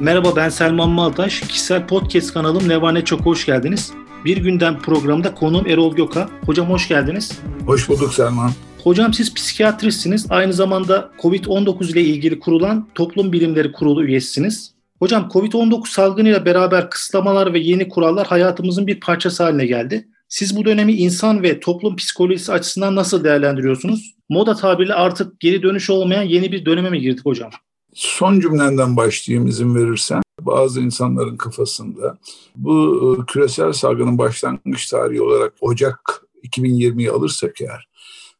Merhaba 0.00 0.36
ben 0.36 0.48
Selman 0.48 0.90
Maltaş. 0.90 1.40
Kişisel 1.40 1.86
podcast 1.86 2.34
kanalım 2.34 2.68
Ne 2.68 2.82
Var 2.82 2.94
Ne 2.94 3.04
Çok 3.04 3.20
hoş 3.20 3.46
geldiniz. 3.46 3.92
Bir 4.24 4.36
günden 4.36 4.78
programda 4.78 5.34
konuğum 5.34 5.66
Erol 5.66 5.96
Göka. 5.96 6.28
Hocam 6.46 6.70
hoş 6.70 6.88
geldiniz. 6.88 7.40
Hoş 7.66 7.88
bulduk 7.88 8.14
Selman. 8.14 8.50
Hocam 8.84 9.14
siz 9.14 9.34
psikiyatristsiniz. 9.34 10.26
Aynı 10.30 10.52
zamanda 10.52 11.10
COVID-19 11.22 11.92
ile 11.92 12.00
ilgili 12.00 12.40
kurulan 12.40 12.88
Toplum 12.94 13.32
Bilimleri 13.32 13.72
Kurulu 13.72 14.04
üyesisiniz. 14.04 14.74
Hocam 14.98 15.28
COVID-19 15.32 15.88
salgınıyla 15.88 16.44
beraber 16.44 16.90
kısıtlamalar 16.90 17.52
ve 17.52 17.58
yeni 17.58 17.88
kurallar 17.88 18.26
hayatımızın 18.26 18.86
bir 18.86 19.00
parçası 19.00 19.42
haline 19.42 19.66
geldi. 19.66 20.08
Siz 20.28 20.56
bu 20.56 20.64
dönemi 20.64 20.92
insan 20.92 21.42
ve 21.42 21.60
toplum 21.60 21.96
psikolojisi 21.96 22.52
açısından 22.52 22.96
nasıl 22.96 23.24
değerlendiriyorsunuz? 23.24 24.14
Moda 24.28 24.54
tabirle 24.54 24.94
artık 24.94 25.40
geri 25.40 25.62
dönüş 25.62 25.90
olmayan 25.90 26.22
yeni 26.22 26.52
bir 26.52 26.64
döneme 26.64 26.90
mi 26.90 27.00
girdik 27.00 27.26
hocam? 27.26 27.50
Son 27.96 28.40
cümlenden 28.40 28.96
başlayayım 28.96 29.48
izin 29.48 29.74
verirsen. 29.74 30.22
Bazı 30.40 30.80
insanların 30.80 31.36
kafasında 31.36 32.18
bu 32.56 33.16
e, 33.20 33.26
küresel 33.26 33.72
salgının 33.72 34.18
başlangıç 34.18 34.90
tarihi 34.90 35.22
olarak 35.22 35.52
Ocak 35.60 36.22
2020'yi 36.44 37.10
alırsak 37.10 37.60
eğer 37.60 37.88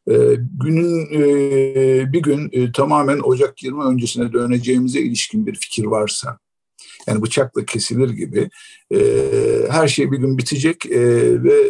e, 0.09 0.35
günün 0.59 1.07
e, 1.13 2.13
bir 2.13 2.21
gün 2.21 2.71
tamamen 2.71 3.19
Ocak 3.19 3.63
20 3.63 3.83
öncesine 3.83 4.33
döneceğimize 4.33 4.99
ilişkin 4.99 5.47
bir 5.47 5.55
fikir 5.55 5.85
varsa 5.85 6.39
yani 7.07 7.21
bıçakla 7.21 7.65
kesilir 7.65 8.09
gibi 8.09 8.49
her 9.69 9.87
şey 9.87 10.11
bir 10.11 10.17
gün 10.17 10.37
bitecek 10.37 10.85
ve 11.43 11.61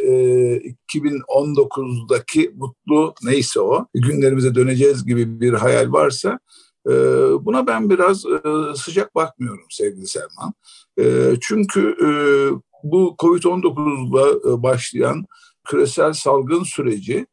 2019'daki 0.94 2.52
mutlu 2.56 3.14
neyse 3.23 3.59
o 3.59 3.88
günlerimize 3.94 4.56
döneceğiz 4.56 5.06
gibi 5.06 5.42
bir 5.42 5.53
hayal 5.53 5.92
varsa 5.92 6.40
buna 7.46 7.68
ben 7.68 7.90
biraz 7.90 8.26
e, 8.26 8.40
sıcak 8.76 9.16
bakmıyorum 9.16 9.66
sevgili 9.70 10.08
Selman. 10.08 10.54
Ee, 11.00 11.34
çünkü 11.42 11.98
e, 12.02 12.10
bu 12.84 13.16
Covid-19'la 13.20 14.52
e, 14.52 14.64
başlayan 14.64 15.26
küresel 15.66 16.14
salgın 16.14 16.64
süreci 16.64 17.28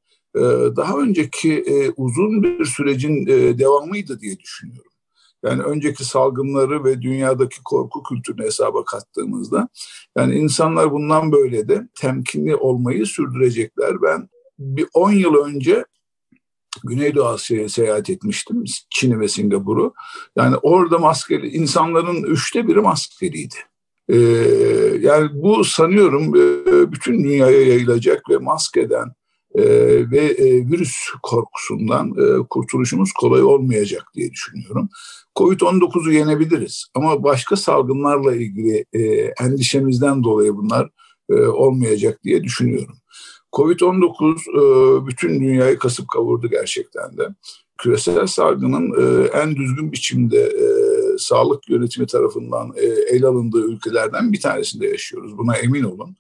daha 0.76 0.98
önceki 0.98 1.64
uzun 1.96 2.42
bir 2.42 2.64
sürecin 2.64 3.26
devamıydı 3.58 4.20
diye 4.20 4.38
düşünüyorum. 4.38 4.92
Yani 5.44 5.62
önceki 5.62 6.04
salgınları 6.04 6.84
ve 6.84 7.02
dünyadaki 7.02 7.62
korku 7.64 8.02
kültürünü 8.02 8.46
hesaba 8.46 8.84
kattığımızda 8.84 9.68
yani 10.16 10.34
insanlar 10.34 10.92
bundan 10.92 11.32
böyle 11.32 11.68
de 11.68 11.88
temkinli 11.94 12.56
olmayı 12.56 13.06
sürdürecekler. 13.06 14.02
Ben 14.02 14.28
bir 14.58 14.86
10 14.94 15.12
yıl 15.12 15.34
önce 15.34 15.84
Güneydoğu 16.84 17.26
Asya'ya 17.26 17.68
seyahat 17.68 18.10
etmiştim. 18.10 18.64
Çin'i 18.90 19.20
ve 19.20 19.28
Singapur'u. 19.28 19.94
Yani 20.36 20.56
orada 20.56 20.98
maskeli, 20.98 21.48
insanların 21.48 22.22
üçte 22.22 22.68
biri 22.68 22.80
maskeliydi. 22.80 23.54
Ee, 24.08 24.16
yani 25.00 25.30
bu 25.34 25.64
sanıyorum 25.64 26.36
e, 26.36 26.92
bütün 26.92 27.24
dünyaya 27.24 27.60
yayılacak 27.60 28.30
ve 28.30 28.38
maskeden 28.38 29.12
e, 29.54 29.64
ve 30.10 30.20
e, 30.20 30.70
virüs 30.70 30.96
korkusundan 31.22 32.10
e, 32.10 32.46
kurtuluşumuz 32.50 33.12
kolay 33.12 33.42
olmayacak 33.42 34.10
diye 34.14 34.30
düşünüyorum. 34.30 34.88
Covid-19'u 35.36 36.12
yenebiliriz 36.12 36.86
ama 36.94 37.22
başka 37.22 37.56
salgınlarla 37.56 38.34
ilgili 38.34 38.84
e, 38.92 39.00
endişemizden 39.40 40.24
dolayı 40.24 40.56
bunlar 40.56 40.90
e, 41.30 41.34
olmayacak 41.34 42.24
diye 42.24 42.44
düşünüyorum. 42.44 42.96
Covid-19 43.54 44.34
e, 44.50 45.06
bütün 45.06 45.40
dünyayı 45.40 45.78
kasıp 45.78 46.08
kavurdu 46.08 46.50
gerçekten 46.50 47.16
de. 47.16 47.28
Küresel 47.78 48.26
salgının 48.26 48.92
e, 49.00 49.26
en 49.26 49.56
düzgün 49.56 49.92
biçimde 49.92 50.40
e, 50.42 50.66
sağlık 51.18 51.68
yönetimi 51.68 52.06
tarafından 52.06 52.72
el 53.10 53.24
alındığı 53.24 53.64
ülkelerden 53.66 54.32
bir 54.32 54.40
tanesinde 54.40 54.86
yaşıyoruz. 54.86 55.38
Buna 55.38 55.56
emin 55.56 55.82
olun. 55.82 56.16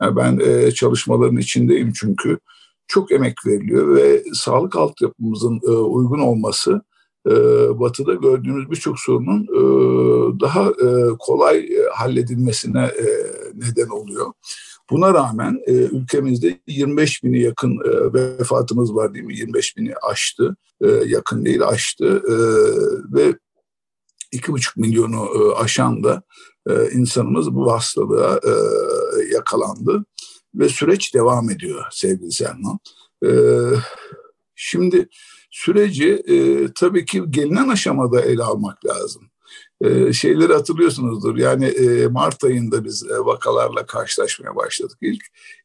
ben 0.00 0.40
çalışmaların 0.70 1.36
içindeyim 1.36 1.92
çünkü 1.92 2.38
çok 2.88 3.12
emek 3.12 3.34
veriliyor 3.46 3.96
ve 3.96 4.24
sağlık 4.34 4.76
altyapımızın 4.76 5.60
uygun 5.68 6.18
olması 6.18 6.82
batıda 7.78 8.14
gördüğümüz 8.14 8.70
birçok 8.70 8.98
sorunun 8.98 9.46
daha 10.40 10.72
kolay 11.18 11.68
halledilmesine 11.94 12.90
neden 13.54 13.88
oluyor. 13.88 14.32
Buna 14.90 15.14
rağmen 15.14 15.62
e, 15.66 15.72
ülkemizde 15.72 16.60
25 16.66 17.24
bini 17.24 17.40
yakın 17.40 17.70
e, 17.70 18.14
vefatımız 18.14 18.94
var 18.94 19.14
değil 19.14 19.24
mi? 19.24 19.36
25 19.36 19.76
bini 19.76 19.94
aştı, 19.96 20.56
e, 20.80 20.88
yakın 20.88 21.44
değil 21.44 21.62
aştı 21.62 22.22
e, 22.28 22.34
ve 23.16 23.38
2,5 24.32 24.80
milyonu 24.80 25.28
e, 25.36 25.54
aşan 25.54 26.04
da 26.04 26.22
e, 26.68 26.90
insanımız 26.90 27.54
bu 27.54 27.72
hastalığa 27.72 28.40
e, 28.44 28.52
yakalandı 29.34 30.04
ve 30.54 30.68
süreç 30.68 31.14
devam 31.14 31.50
ediyor 31.50 31.84
sevgili 31.90 32.32
Selman. 32.32 32.78
E, 33.24 33.30
şimdi 34.54 35.08
süreci 35.50 36.08
e, 36.08 36.66
tabii 36.74 37.04
ki 37.04 37.22
gelinen 37.30 37.68
aşamada 37.68 38.20
ele 38.20 38.42
almak 38.42 38.86
lazım 38.86 39.30
e, 39.80 40.12
şeyleri 40.12 40.52
hatırlıyorsunuzdur. 40.52 41.36
Yani 41.36 41.64
e, 41.64 42.06
Mart 42.06 42.44
ayında 42.44 42.84
biz 42.84 43.04
e, 43.10 43.18
vakalarla 43.18 43.86
karşılaşmaya 43.86 44.56
başladık 44.56 44.98
ilk. 45.00 45.22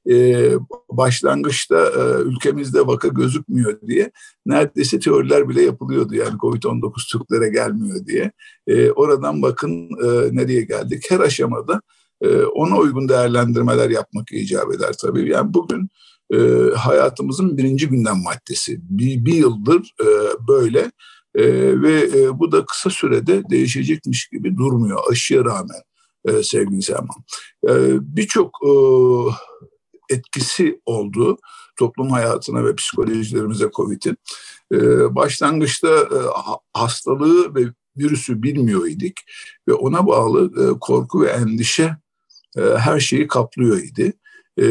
E, 0.09 0.49
başlangıçta 0.91 1.91
ülkemizde 2.25 2.87
vaka 2.87 3.07
gözükmüyor 3.07 3.81
diye 3.87 4.11
neredeyse 4.45 4.99
teoriler 4.99 5.49
bile 5.49 5.61
yapılıyordu. 5.61 6.15
Yani 6.15 6.37
Covid-19 6.37 7.11
Türklere 7.11 7.49
gelmiyor 7.49 8.05
diye. 8.05 8.31
Oradan 8.95 9.41
bakın 9.41 9.89
nereye 10.31 10.61
geldik. 10.61 11.05
Her 11.09 11.19
aşamada 11.19 11.81
ona 12.53 12.77
uygun 12.77 13.09
değerlendirmeler 13.09 13.89
yapmak 13.89 14.31
icap 14.31 14.73
eder 14.73 14.93
tabii. 15.01 15.29
Yani 15.29 15.53
bugün 15.53 15.89
hayatımızın 16.75 17.57
birinci 17.57 17.87
gündem 17.89 18.17
maddesi. 18.23 18.79
Bir, 18.81 19.25
bir 19.25 19.33
yıldır 19.33 19.95
böyle 20.47 20.91
e, 21.35 21.43
ve 21.81 22.01
e, 22.01 22.39
bu 22.39 22.51
da 22.51 22.65
kısa 22.65 22.89
sürede 22.89 23.49
değişecekmiş 23.49 24.27
gibi 24.27 24.57
durmuyor 24.57 24.99
aşıya 25.11 25.45
rağmen 25.45 25.81
e, 26.25 26.43
sevgili 26.43 26.81
Selman. 26.81 27.23
E, 27.67 27.73
Birçok 28.01 28.59
e, 28.63 28.71
etkisi 30.13 30.81
oldu 30.85 31.37
toplum 31.75 32.09
hayatına 32.09 32.65
ve 32.65 32.75
psikolojilerimize 32.75 33.69
COVID'in. 33.73 34.17
E, 34.73 34.79
başlangıçta 35.15 35.89
e, 35.89 36.19
hastalığı 36.73 37.55
ve 37.55 37.61
virüsü 37.97 38.43
bilmiyor 38.43 38.87
idik 38.87 39.17
ve 39.67 39.73
ona 39.73 40.07
bağlı 40.07 40.45
e, 40.45 40.79
korku 40.79 41.21
ve 41.21 41.29
endişe 41.29 41.97
e, 42.57 42.61
her 42.61 42.99
şeyi 42.99 43.27
kaplıyor 43.27 43.77
idi. 43.77 44.13
E, 44.57 44.65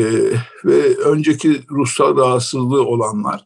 ve 0.65 0.97
önceki 0.97 1.63
ruhsal 1.71 2.17
rahatsızlığı 2.17 2.87
olanlar 2.87 3.45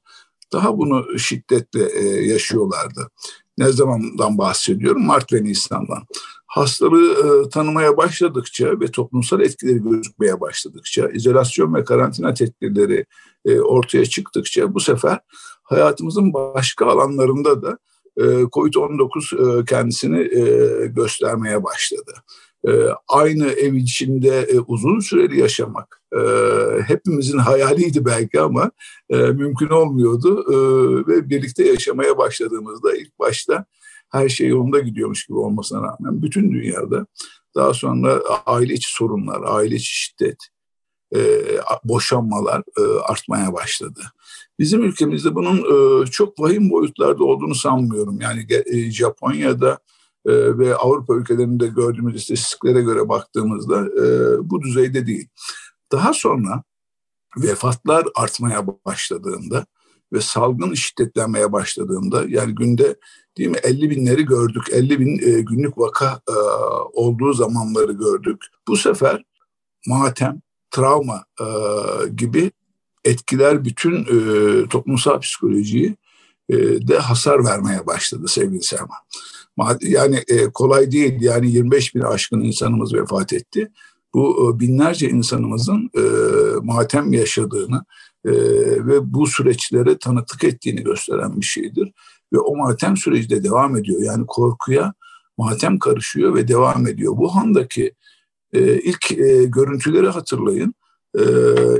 daha 0.52 0.78
bunu 0.78 1.18
şiddetle 1.18 1.88
e, 1.98 2.04
yaşıyorlardı. 2.26 3.10
Ne 3.58 3.72
zamandan 3.72 4.38
bahsediyorum? 4.38 5.06
Mart 5.06 5.32
ve 5.32 5.44
Nisan'dan. 5.44 6.02
Hastalığı 6.46 7.12
e, 7.12 7.48
tanımaya 7.48 7.96
başladıkça 7.96 8.80
ve 8.80 8.90
toplumsal 8.90 9.40
etkileri 9.40 9.82
gözükmeye 9.82 10.40
başladıkça, 10.40 11.08
izolasyon 11.08 11.74
ve 11.74 11.84
karantina 11.84 12.34
tedbirleri 12.34 13.06
e, 13.44 13.60
ortaya 13.60 14.06
çıktıkça 14.06 14.74
bu 14.74 14.80
sefer 14.80 15.18
hayatımızın 15.62 16.34
başka 16.34 16.86
alanlarında 16.86 17.62
da 17.62 17.78
e, 18.16 18.22
COVID-19 18.22 19.60
e, 19.60 19.64
kendisini 19.64 20.20
e, 20.20 20.86
göstermeye 20.86 21.64
başladı. 21.64 22.12
E, 22.68 22.70
aynı 23.08 23.46
ev 23.46 23.74
içinde 23.74 24.40
e, 24.40 24.58
uzun 24.58 25.00
süreli 25.00 25.40
yaşamak 25.40 26.02
e, 26.12 26.20
hepimizin 26.86 27.38
hayaliydi 27.38 28.04
belki 28.04 28.40
ama 28.40 28.70
mümkün 29.10 29.68
olmuyordu 29.68 30.44
ve 31.08 31.30
birlikte 31.30 31.68
yaşamaya 31.68 32.18
başladığımızda 32.18 32.96
ilk 32.96 33.18
başta 33.18 33.64
her 34.10 34.28
şey 34.28 34.48
yolunda 34.48 34.78
gidiyormuş 34.78 35.26
gibi 35.26 35.38
olmasına 35.38 35.78
rağmen 35.78 36.22
bütün 36.22 36.52
dünyada 36.52 37.06
daha 37.54 37.74
sonra 37.74 38.20
aile 38.46 38.74
içi 38.74 38.94
sorunlar, 38.94 39.40
aile 39.44 39.74
içi 39.74 39.94
şiddet, 39.94 40.38
boşanmalar 41.84 42.62
artmaya 43.02 43.52
başladı. 43.52 44.00
Bizim 44.58 44.82
ülkemizde 44.82 45.34
bunun 45.34 46.04
çok 46.04 46.40
vahim 46.40 46.70
boyutlarda 46.70 47.24
olduğunu 47.24 47.54
sanmıyorum. 47.54 48.20
Yani 48.20 48.46
Japonya'da 48.90 49.78
e, 50.26 50.58
ve 50.58 50.76
Avrupa 50.76 51.14
ülkelerinde 51.14 51.66
gördüğümüz 51.66 52.16
istatistiklere 52.16 52.82
göre 52.82 53.08
baktığımızda 53.08 53.80
e, 53.80 54.36
bu 54.50 54.62
düzeyde 54.62 55.06
değil. 55.06 55.28
Daha 55.92 56.12
sonra 56.12 56.62
vefatlar 57.36 58.06
artmaya 58.14 58.66
başladığında 58.66 59.66
ve 60.12 60.20
salgın 60.20 60.74
şiddetlenmeye 60.74 61.52
başladığında 61.52 62.24
yani 62.28 62.54
günde 62.54 62.96
değil 63.38 63.50
mi 63.50 63.58
50 63.62 63.90
binleri 63.90 64.24
gördük 64.24 64.62
50 64.72 65.00
bin 65.00 65.18
e, 65.18 65.40
günlük 65.40 65.78
vaka 65.78 66.20
e, 66.28 66.32
olduğu 66.92 67.32
zamanları 67.32 67.92
gördük. 67.92 68.42
Bu 68.68 68.76
sefer 68.76 69.24
matem, 69.86 70.40
travma 70.70 71.24
e, 71.40 71.46
gibi 72.08 72.50
etkiler 73.04 73.64
bütün 73.64 74.04
e, 74.04 74.68
toplumsal 74.68 75.20
psikolojiyi 75.20 75.96
e, 76.48 76.56
de 76.88 76.98
hasar 76.98 77.44
vermeye 77.44 77.86
başladı 77.86 78.28
sevgili 78.28 78.62
Selman. 78.62 78.98
Yani 79.80 80.22
e, 80.28 80.44
kolay 80.50 80.92
değil. 80.92 81.20
Yani 81.20 81.50
25 81.50 81.94
bin 81.94 82.00
aşkın 82.00 82.40
insanımız 82.40 82.94
vefat 82.94 83.32
etti. 83.32 83.70
Bu 84.14 84.54
e, 84.56 84.60
binlerce 84.60 85.08
insanımızın 85.08 85.90
e, 85.96 86.02
matem 86.62 87.12
yaşadığını 87.12 87.84
e, 88.24 88.32
ve 88.86 89.14
bu 89.14 89.26
süreçlere 89.26 89.98
tanıklık 89.98 90.44
ettiğini 90.44 90.82
gösteren 90.82 91.40
bir 91.40 91.46
şeydir. 91.46 91.92
Ve 92.32 92.38
o 92.38 92.56
matem 92.56 92.96
süreci 92.96 93.30
de 93.30 93.44
devam 93.44 93.76
ediyor. 93.76 94.02
Yani 94.02 94.26
korkuya 94.26 94.94
matem 95.38 95.78
karışıyor 95.78 96.34
ve 96.34 96.48
devam 96.48 96.86
ediyor. 96.86 97.16
Bu 97.16 97.34
handaki 97.34 97.94
e, 98.52 98.80
ilk 98.80 99.12
e, 99.12 99.44
görüntüleri 99.44 100.08
hatırlayın. 100.08 100.74
E, 101.18 101.22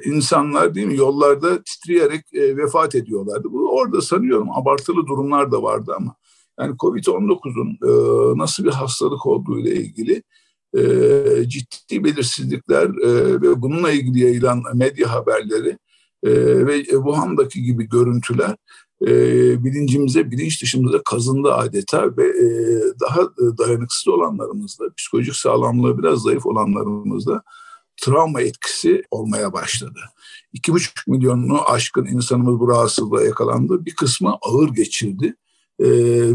insanlar 0.05 0.75
değil 0.75 0.87
mi 0.87 0.97
yollarda 0.97 1.63
titreyerek 1.63 2.35
e, 2.35 2.57
vefat 2.57 2.95
ediyorlardı. 2.95 3.53
Bu 3.53 3.79
orada 3.79 4.01
sanıyorum 4.01 4.51
abartılı 4.51 5.07
durumlar 5.07 5.53
da 5.53 5.63
vardı 5.63 5.93
ama 5.97 6.15
yani 6.61 6.77
Covid-19'un 6.77 7.71
e, 7.71 7.93
nasıl 8.39 8.65
bir 8.65 8.71
hastalık 8.71 9.27
olduğu 9.27 9.59
ile 9.59 9.75
ilgili 9.75 10.23
e, 10.77 11.49
ciddi 11.49 12.05
belirsizlikler 12.05 12.87
e, 12.87 13.41
ve 13.43 13.63
bununla 13.63 13.91
ilgili 13.91 14.21
yayılan 14.21 14.63
medya 14.75 15.13
haberleri 15.13 15.79
e, 16.23 16.31
ve 16.67 16.85
Wuhan'daki 16.85 17.63
gibi 17.63 17.89
görüntüler 17.89 18.57
e, 19.03 19.09
bilincimize, 19.65 20.31
bilinç 20.31 20.63
dışımıza 20.63 21.03
kazındı 21.03 21.55
adeta 21.55 22.17
ve 22.17 22.25
e, 22.25 22.47
daha 23.01 23.21
dayanıksız 23.37 24.09
olanlarımızda, 24.09 24.85
psikolojik 24.97 25.37
sağlamlığı 25.37 25.99
biraz 25.99 26.23
zayıf 26.23 26.47
olanlarımızda 26.47 27.43
travma 28.03 28.41
etkisi 28.41 29.03
olmaya 29.11 29.53
başladı. 29.53 30.01
İki 30.53 30.73
buçuk 30.73 31.07
milyonunu 31.07 31.71
aşkın 31.71 32.07
insanımız 32.07 32.61
bu 32.61 32.69
rahatsızlığa 32.69 33.23
yakalandı. 33.23 33.85
Bir 33.87 33.95
kısmı 33.95 34.39
ağır 34.43 34.69
geçirdi 34.69 35.37
e, 35.81 35.89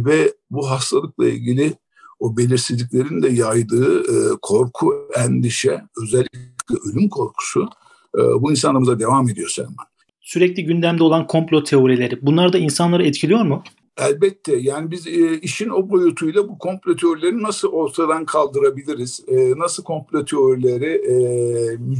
ve 0.06 0.33
bu 0.51 0.69
hastalıkla 0.69 1.27
ilgili 1.27 1.74
o 2.19 2.38
belirsizliklerin 2.38 3.21
de 3.21 3.30
yaydığı 3.30 4.00
e, 4.00 4.38
korku, 4.41 5.09
endişe, 5.18 5.81
özellikle 6.03 6.75
ölüm 6.86 7.09
korkusu 7.09 7.69
e, 8.18 8.19
bu 8.19 8.51
insanımıza 8.51 9.00
devam 9.00 9.30
ediyor 9.30 9.50
Selman. 9.50 9.86
Sürekli 10.21 10.65
gündemde 10.65 11.03
olan 11.03 11.27
komplo 11.27 11.63
teorileri 11.63 12.19
bunlar 12.21 12.53
da 12.53 12.57
insanları 12.57 13.06
etkiliyor 13.06 13.41
mu? 13.41 13.63
Elbette 13.97 14.56
yani 14.56 14.91
biz 14.91 15.07
e, 15.07 15.39
işin 15.39 15.69
o 15.69 15.89
boyutuyla 15.89 16.50
bu 16.50 16.57
komplo 16.57 16.95
teorilerini 16.95 17.44
nasıl 17.44 17.68
ortadan 17.68 18.25
kaldırabiliriz? 18.25 19.24
E, 19.27 19.53
nasıl 19.57 19.83
komplo 19.83 20.25
teorileri 20.25 20.86
e, 20.86 21.13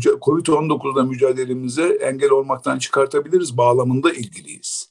Covid-19'da 0.04 1.04
mücadelemize 1.04 1.84
engel 1.84 2.32
olmaktan 2.32 2.80
çıkartabiliriz 2.80 3.58
bağlamında 3.58 4.12
ilgiliyiz. 4.12 4.90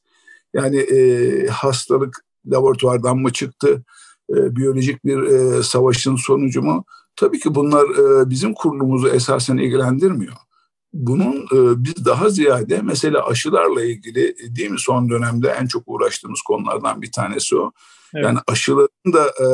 Yani 0.54 0.78
e, 0.78 1.46
hastalık 1.46 2.24
laboratuvardan 2.50 3.18
mı 3.18 3.32
çıktı? 3.32 3.84
E, 4.30 4.56
biyolojik 4.56 5.04
bir 5.04 5.22
e, 5.22 5.62
savaşın 5.62 6.16
sonucu 6.16 6.62
mu? 6.62 6.84
Tabii 7.16 7.38
ki 7.38 7.54
bunlar 7.54 7.84
e, 7.84 8.30
bizim 8.30 8.54
kurulumuzu 8.54 9.08
esasen 9.08 9.56
ilgilendirmiyor 9.56 10.32
bunun 10.92 11.36
e, 11.36 11.84
biz 11.84 12.04
daha 12.04 12.30
ziyade 12.30 12.80
mesela 12.82 13.26
aşılarla 13.26 13.84
ilgili 13.84 14.28
e, 14.28 14.56
değil 14.56 14.70
mi 14.70 14.78
son 14.78 15.10
dönemde 15.10 15.48
en 15.48 15.66
çok 15.66 15.82
uğraştığımız 15.86 16.40
konulardan 16.42 17.02
bir 17.02 17.12
tanesi 17.12 17.56
o. 17.56 17.72
Evet. 18.14 18.24
Yani 18.24 18.38
aşıların 18.46 19.12
da 19.12 19.26
e, 19.26 19.46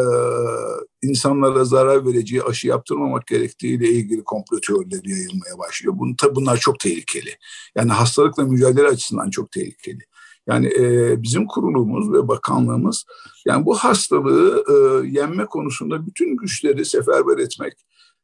insanlara 1.02 1.64
zarar 1.64 2.06
vereceği 2.06 2.42
aşı 2.42 2.68
yaptırmamak 2.68 3.26
gerektiğiyle 3.26 3.88
ilgili 3.88 4.24
komplo 4.24 4.60
teorileri 4.60 5.10
yayılmaya 5.10 5.58
başlıyor. 5.58 5.94
Bunu, 5.98 6.16
tabi 6.16 6.34
bunlar 6.34 6.56
çok 6.56 6.80
tehlikeli. 6.80 7.36
Yani 7.76 7.92
hastalıkla 7.92 8.44
mücadele 8.44 8.86
açısından 8.86 9.30
çok 9.30 9.52
tehlikeli. 9.52 10.00
Yani 10.48 10.66
e, 10.78 11.22
bizim 11.22 11.46
kurulumuz 11.46 12.12
ve 12.12 12.28
bakanlığımız 12.28 13.04
yani 13.46 13.66
bu 13.66 13.76
hastalığı 13.76 14.64
e, 14.68 15.08
yenme 15.08 15.46
konusunda 15.46 16.06
bütün 16.06 16.36
güçleri 16.36 16.84
seferber 16.84 17.38
etmek, 17.38 17.74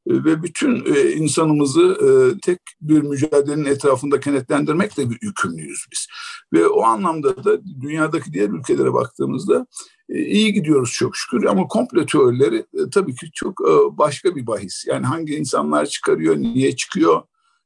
e, 0.07 0.25
ve 0.25 0.43
bütün 0.43 0.95
e, 0.95 1.13
insanımızı 1.13 1.83
e, 1.83 2.11
tek 2.41 2.61
bir 2.81 3.03
mücadelenin 3.03 3.65
etrafında 3.65 4.21
kenetlendirmekle 4.21 5.03
yükümlüyüz 5.23 5.87
biz. 5.93 6.07
Ve 6.53 6.67
o 6.67 6.83
anlamda 6.83 7.45
da 7.45 7.65
dünyadaki 7.81 8.33
diğer 8.33 8.49
ülkelere 8.49 8.93
baktığımızda 8.93 9.67
iyi 10.09 10.53
gidiyoruz 10.53 10.93
çok 10.93 11.17
şükür 11.17 11.45
ama 11.45 11.69
komple 11.69 12.07
teorileri 12.07 12.67
tabii 12.93 13.15
ki 13.15 13.31
çok 13.35 13.61
başka 13.99 14.37
bir 14.37 14.47
bahis. 14.47 14.87
Yani 14.87 15.07
hangi 15.07 15.35
insanlar 15.35 15.87
çıkarıyor, 15.87 16.37
niye 16.37 16.77
çıkıyor, 16.77 17.23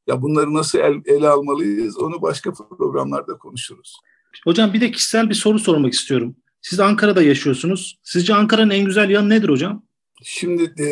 ya 0.07 0.23
bunları 0.23 0.55
nasıl 0.55 0.79
el, 0.79 1.03
ele 1.05 1.29
almalıyız 1.29 1.99
onu 1.99 2.23
başka 2.23 2.53
programlarda 2.53 3.39
konuşuruz. 3.39 3.99
Hocam 4.45 4.73
bir 4.73 4.81
de 4.81 4.91
kişisel 4.91 5.31
bir 5.31 5.35
soru 5.35 5.59
sormak 5.59 5.93
istiyorum. 5.93 6.37
Siz 6.63 6.81
Ankara'da 6.81 7.23
yaşıyorsunuz. 7.23 7.99
Sizce 8.03 8.35
Ankara'nın 8.35 8.71
en 8.71 8.85
güzel 8.85 9.11
yanı 9.11 9.29
nedir 9.29 9.49
hocam? 9.49 9.83
Şimdi 10.23 10.63
e, 10.63 10.89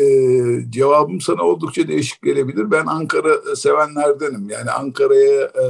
cevabım 0.71 1.21
sana 1.21 1.41
oldukça 1.43 1.87
değişik 1.87 2.21
gelebilir. 2.21 2.71
Ben 2.71 2.85
Ankara 2.85 3.55
sevenlerdenim. 3.55 4.49
Yani 4.49 4.71
Ankara'ya 4.71 5.41
e, 5.41 5.65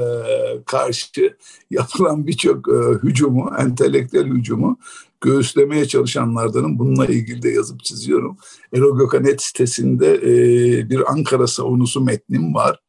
karşı 0.65 1.37
yapılan 1.71 2.27
birçok 2.27 2.69
e, 2.69 2.77
hücumu, 3.03 3.51
entelektüel 3.59 4.27
hücumu 4.27 4.79
göğüslemeye 5.21 5.87
çalışanlardanım. 5.87 6.79
Bununla 6.79 7.05
ilgili 7.05 7.41
de 7.41 7.49
yazıp 7.49 7.83
çiziyorum. 7.83 8.37
Erol 8.73 9.09
sitesinde 9.37 10.13
e, 10.15 10.89
bir 10.89 11.11
Ankara 11.11 11.47
savunusu 11.47 12.01
metnim 12.01 12.53
var. 12.53 12.79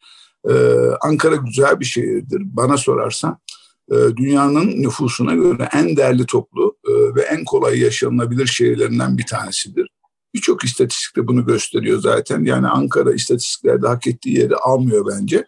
E, 0.50 0.54
Ankara 1.00 1.36
güzel 1.36 1.80
bir 1.80 1.84
şehirdir. 1.84 2.42
Bana 2.44 2.76
sorarsan 2.76 3.32
e, 3.32 3.43
dünyanın 3.90 4.82
nüfusuna 4.82 5.34
göre 5.34 5.68
en 5.72 5.96
değerli 5.96 6.26
toplu 6.26 6.76
e, 6.88 7.14
ve 7.14 7.22
en 7.22 7.44
kolay 7.44 7.78
yaşanılabilir 7.78 8.46
şehirlerinden 8.46 9.18
bir 9.18 9.26
tanesidir. 9.26 9.88
Birçok 10.34 10.64
istatistik 10.64 11.16
de 11.16 11.26
bunu 11.28 11.46
gösteriyor 11.46 12.00
zaten. 12.00 12.44
Yani 12.44 12.68
Ankara 12.68 13.14
istatistiklerde 13.14 13.88
hak 13.88 14.06
ettiği 14.06 14.38
yeri 14.38 14.56
almıyor 14.56 15.06
bence. 15.12 15.44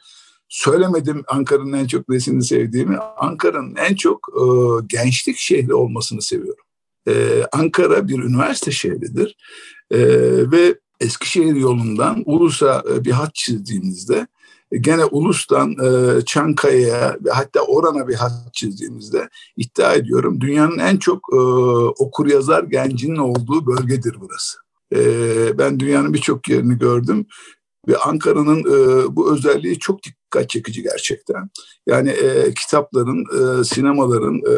Söylemedim 0.49 1.25
Ankara'nın 1.29 1.73
en 1.73 1.87
çok 1.87 2.09
nesini 2.09 2.45
sevdiğimi. 2.45 2.99
Ankara'nın 2.99 3.77
en 3.77 3.95
çok 3.95 4.29
e, 4.29 4.45
gençlik 4.87 5.37
şehri 5.37 5.75
olmasını 5.75 6.23
seviyorum. 6.23 6.65
E, 7.09 7.43
Ankara 7.53 8.09
bir 8.09 8.19
üniversite 8.19 8.71
şehridir. 8.71 9.37
Ve 10.53 10.75
Eskişehir 11.01 11.55
yolundan 11.55 12.23
Ulus'a 12.27 12.85
bir 13.05 13.11
hat 13.11 13.35
çizdiğimizde 13.35 14.17
e, 14.17 14.27
gene 14.73 15.05
Ulus'tan 15.05 15.71
e, 15.71 16.21
Çankaya'ya 16.25 17.17
ve 17.25 17.31
hatta 17.31 17.61
Oran'a 17.61 18.09
bir 18.09 18.15
hat 18.15 18.33
çizdiğimizde 18.53 19.29
iddia 19.57 19.95
ediyorum 19.95 20.41
dünyanın 20.41 20.79
en 20.79 20.97
çok 20.97 21.29
e, 21.33 21.37
okur 21.99 22.27
yazar 22.27 22.65
gencinin 22.65 23.17
olduğu 23.17 23.67
bölgedir 23.67 24.17
burası. 24.21 24.59
E, 24.95 24.99
ben 25.59 25.81
dünyanın 25.81 26.15
birçok 26.15 26.49
yerini 26.49 26.79
gördüm 26.79 27.27
ve 27.89 27.97
Ankara'nın 27.97 28.61
e, 28.61 29.17
bu 29.17 29.33
özelliği 29.33 29.79
çok 29.79 30.01
dikkat 30.03 30.51
çekici 30.51 30.83
gerçekten. 30.83 31.51
Yani 31.87 32.11
e, 32.11 32.55
kitapların, 32.55 33.25
e, 33.61 33.65
sinemaların, 33.65 34.37
e, 34.37 34.55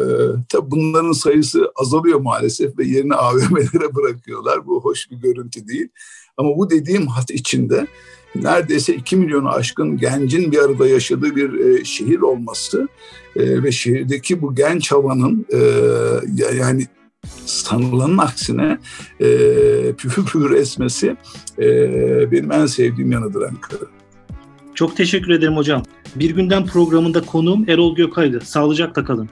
tabi 0.49 0.71
bunların 0.71 1.11
sayısı 1.11 1.71
azalıyor 1.75 2.19
maalesef 2.19 2.77
ve 2.77 2.85
yerini 2.85 3.15
AVM'lere 3.15 3.95
bırakıyorlar. 3.95 4.67
Bu 4.67 4.83
hoş 4.83 5.11
bir 5.11 5.15
görüntü 5.15 5.67
değil. 5.67 5.87
Ama 6.37 6.57
bu 6.57 6.69
dediğim 6.69 7.07
hat 7.07 7.31
içinde 7.31 7.87
neredeyse 8.35 8.95
2 8.95 9.15
milyonu 9.15 9.49
aşkın 9.49 9.97
gencin 9.97 10.51
bir 10.51 10.57
arada 10.57 10.87
yaşadığı 10.87 11.35
bir 11.35 11.59
e, 11.59 11.83
şehir 11.83 12.19
olması 12.19 12.87
e, 13.35 13.63
ve 13.63 13.71
şehirdeki 13.71 14.41
bu 14.41 14.55
genç 14.55 14.91
havanın 14.91 15.45
e, 15.53 15.59
yani 16.53 16.87
sanılanın 17.45 18.17
aksine 18.17 18.77
e, 19.19 19.27
püfür 19.97 20.25
püfür 20.25 20.51
esmesi 20.51 21.15
e, 21.59 21.67
benim 22.31 22.51
en 22.51 22.65
sevdiğim 22.65 23.11
yanıdır 23.11 23.41
Ankara. 23.41 23.85
Çok 24.73 24.97
teşekkür 24.97 25.29
ederim 25.29 25.57
hocam. 25.57 25.83
Bir 26.15 26.29
günden 26.29 26.65
programında 26.65 27.21
konuğum 27.21 27.69
Erol 27.69 27.95
Gökay'dı. 27.95 28.41
Sağlıcakla 28.45 29.03
kalın. 29.03 29.29